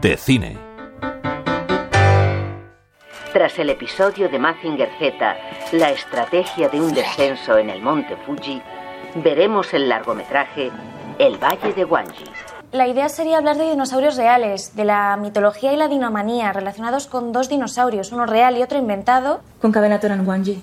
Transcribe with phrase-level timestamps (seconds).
[0.00, 0.56] de cine.
[3.32, 5.36] Tras el episodio de Mazinger Z,
[5.72, 8.62] la estrategia de un descenso en el monte Fuji,
[9.16, 10.70] veremos el largometraje
[11.18, 12.24] El Valle de Wanji.
[12.72, 17.32] La idea sería hablar de dinosaurios reales, de la mitología y la dinomanía, relacionados con
[17.32, 19.40] dos dinosaurios, uno real y otro inventado.
[19.60, 20.62] Con Cavenator en Wanji.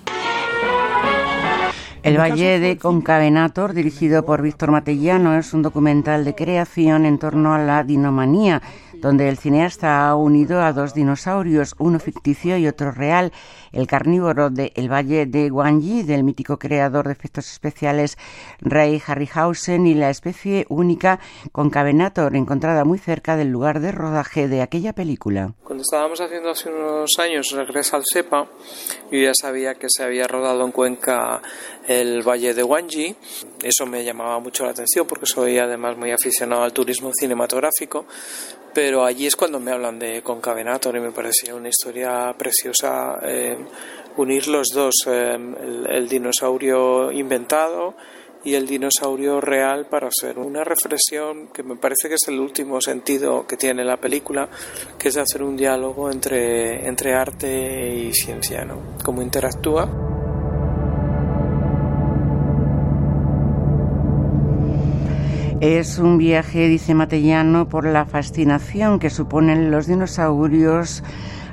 [2.03, 7.55] El Valle de Concavenator, dirigido por Víctor Matellano, es un documental de creación en torno
[7.55, 8.61] a la dinomanía,
[9.01, 13.31] donde el cineasta ha unido a dos dinosaurios, uno ficticio y otro real,
[13.71, 18.17] el carnívoro de El Valle de Guanyi, del mítico creador de efectos especiales
[18.61, 21.19] Ray Harryhausen, y la especie única
[21.51, 25.53] Concavenator, encontrada muy cerca del lugar de rodaje de aquella película.
[25.63, 28.47] Cuando estábamos haciendo hace unos años Regresa al Sepa,
[29.11, 31.41] yo ya sabía que se había rodado en Cuenca
[31.87, 33.15] el Valle de Guanyi.
[33.63, 38.05] Eso me llamaba mucho la atención porque soy además muy aficionado al turismo cinematográfico
[38.75, 43.57] pero allí es cuando me hablan de Concavenator y me parecía una historia preciosa eh,
[44.17, 45.37] unir los dos, eh,
[45.89, 47.95] el, dinosaurio inventado
[48.43, 52.79] y el dinosaurio real para hacer una reflexión que me parece que es el último
[52.79, 54.49] sentido que tiene la película,
[54.99, 58.97] que es hacer un diálogo entre, entre arte y ciencia, ¿no?
[59.03, 60.04] Cómo interactúa.
[65.61, 71.01] Es un viaje, dice Matellano, por la fascinación que suponen los dinosaurios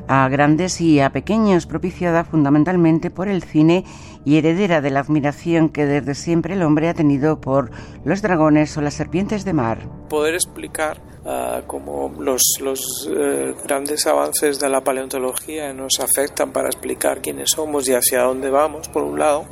[0.09, 3.85] a grandes y a pequeños, propiciada fundamentalmente por el cine
[4.25, 7.71] y heredera de la admiración que desde siempre el hombre ha tenido por
[8.05, 9.79] los dragones o las serpientes de mar.
[10.09, 16.67] Poder explicar uh, cómo los, los eh, grandes avances de la paleontología nos afectan para
[16.67, 19.47] explicar quiénes somos y hacia dónde vamos, por un lado,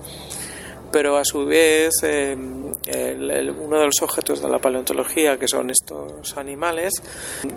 [0.93, 6.37] pero a su vez eh, uno de los objetos de la paleontología que son estos
[6.37, 6.95] animales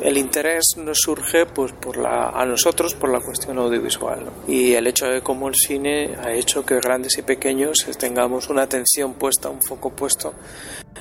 [0.02, 4.88] el interés nos surge pues por la a nosotros por la cuestión audiovisual y el
[4.88, 9.50] hecho de cómo el cine ha hecho que grandes y pequeños tengamos una atención puesta
[9.50, 10.34] un foco puesto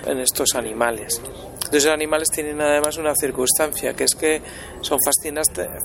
[0.07, 1.21] en estos animales
[1.73, 4.43] entonces los animales tienen además una circunstancia, que es que
[4.83, 4.99] son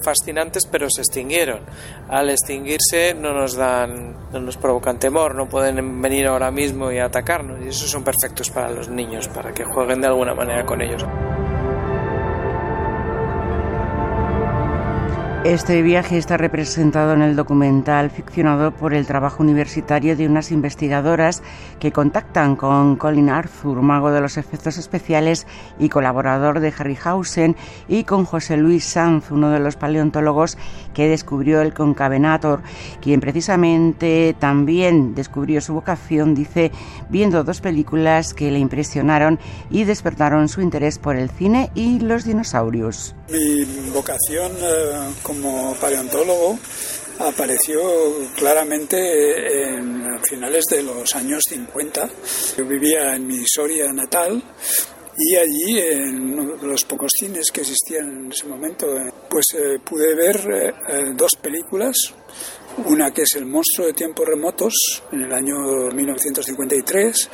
[0.03, 1.61] fascinantes pero se extinguieron.
[2.09, 6.99] Al extinguirse no nos dan, no nos provocan temor, no pueden venir ahora mismo y
[6.99, 7.65] atacarnos.
[7.65, 11.05] Y esos son perfectos para los niños, para que jueguen de alguna manera con ellos.
[15.47, 21.41] Este viaje está representado en el documental ficcionado por el trabajo universitario de unas investigadoras
[21.79, 25.47] que contactan con Colin Arthur, mago de los efectos especiales
[25.79, 27.55] y colaborador de Harryhausen,
[27.87, 30.57] y con José Luis Sanz, uno de los paleontólogos
[30.93, 32.61] que descubrió el Concavenator,
[32.99, 36.73] quien precisamente también descubrió su vocación, dice,
[37.07, 42.25] viendo dos películas que le impresionaron y despertaron su interés por el cine y los
[42.25, 43.15] dinosaurios.
[43.29, 45.36] Mi vocación eh, como
[45.79, 46.59] paleontólogo
[47.19, 47.81] apareció
[48.35, 52.09] claramente en finales de los años 50.
[52.57, 54.43] Yo vivía en mi Soria natal
[55.19, 58.85] y allí, en uno de los pocos cines que existían en ese momento,
[59.27, 61.95] pues eh, pude ver eh, dos películas.
[62.85, 64.73] Una que es El monstruo de tiempos remotos,
[65.11, 67.29] en el año 1953,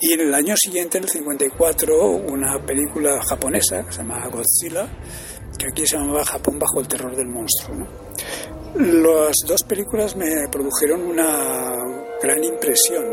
[0.00, 4.86] y en el año siguiente, en el 54, una película japonesa que se llama Godzilla,
[5.56, 7.86] que aquí se llamaba Japón bajo el terror del monstruo.
[8.76, 11.76] Las dos películas me produjeron una
[12.22, 13.04] gran impresión.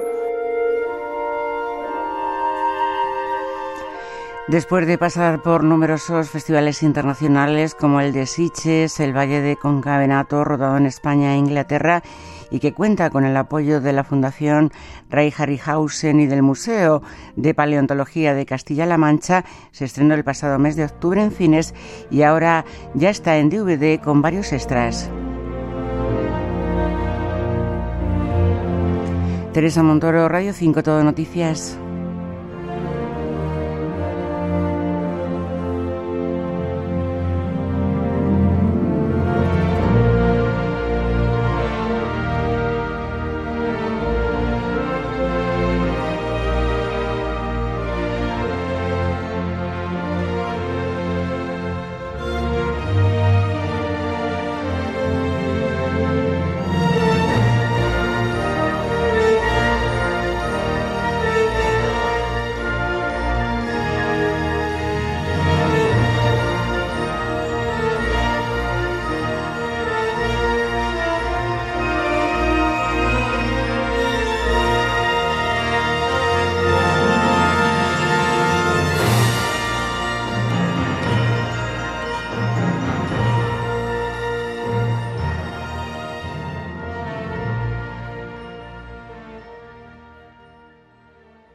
[4.47, 10.43] Después de pasar por numerosos festivales internacionales como el de Sitges, el Valle de Concavenato,
[10.43, 12.03] rodado en España e Inglaterra,
[12.53, 14.71] y que cuenta con el apoyo de la Fundación
[15.09, 17.01] Ray Harryhausen y del Museo
[17.35, 21.73] de Paleontología de Castilla-La Mancha, se estrenó el pasado mes de octubre en cines
[22.11, 25.09] y ahora ya está en DVD con varios extras.
[29.51, 31.79] Teresa Montoro, Radio 5, Todo Noticias.